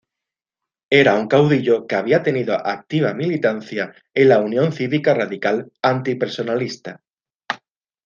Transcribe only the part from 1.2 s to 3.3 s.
caudillo que había tenido activa